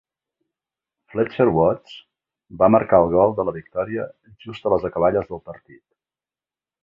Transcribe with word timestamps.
Fletcher 1.15 1.45
Watts 1.57 1.97
va 2.63 2.69
marcar 2.77 3.01
el 3.03 3.11
gol 3.15 3.35
de 3.41 3.45
la 3.49 3.55
victòria 3.59 4.07
just 4.47 4.67
a 4.71 4.75
les 4.75 4.87
acaballes 4.91 5.31
del 5.35 5.43
partit. 5.53 5.83